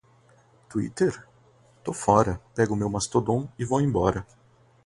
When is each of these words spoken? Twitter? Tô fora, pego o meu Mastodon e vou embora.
Twitter? 0.67 1.27
Tô 1.83 1.93
fora, 1.93 2.41
pego 2.55 2.73
o 2.73 2.75
meu 2.75 2.89
Mastodon 2.89 3.47
e 3.55 3.63
vou 3.63 3.79
embora. 3.81 4.25